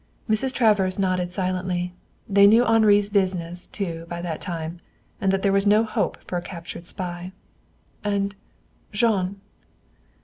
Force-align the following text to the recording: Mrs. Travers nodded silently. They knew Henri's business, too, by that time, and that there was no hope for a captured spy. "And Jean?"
Mrs. 0.27 0.51
Travers 0.51 0.97
nodded 0.97 1.31
silently. 1.31 1.93
They 2.27 2.47
knew 2.47 2.65
Henri's 2.65 3.07
business, 3.07 3.67
too, 3.67 4.07
by 4.09 4.19
that 4.23 4.41
time, 4.41 4.79
and 5.21 5.31
that 5.31 5.43
there 5.43 5.51
was 5.53 5.67
no 5.67 5.83
hope 5.83 6.17
for 6.25 6.37
a 6.39 6.41
captured 6.41 6.87
spy. 6.87 7.33
"And 8.03 8.33
Jean?" 8.91 9.39